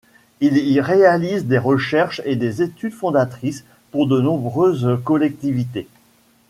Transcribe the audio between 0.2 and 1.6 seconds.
Il y réalise des